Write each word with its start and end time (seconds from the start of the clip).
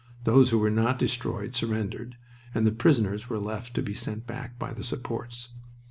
Those 0.23 0.49
who 0.49 0.57
were 0.57 0.71
not 0.71 0.97
destroyed 0.97 1.55
surrendered, 1.55 2.17
and 2.55 2.65
the 2.65 2.71
prisoners 2.71 3.29
were 3.29 3.37
left 3.37 3.75
to 3.75 3.83
be 3.83 3.93
sent 3.93 4.25
back 4.25 4.57
by 4.57 4.73
the 4.73 4.83
supports. 4.83 5.49